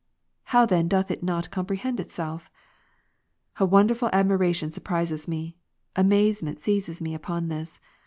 [0.45, 2.49] how then doth it not comprehend itself?
[3.57, 5.57] A wonderful admiration surprises me,
[5.95, 7.79] amazement seizes me upon this.